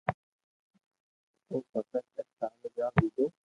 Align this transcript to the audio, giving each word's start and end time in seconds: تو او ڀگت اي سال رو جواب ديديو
تو 1.47 1.55
او 1.73 1.79
ڀگت 1.89 2.05
اي 2.17 2.23
سال 2.37 2.53
رو 2.61 2.67
جواب 2.75 2.93
ديديو 3.01 3.27